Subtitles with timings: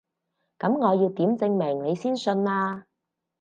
[0.57, 2.85] 噉我要點證明你先信啊？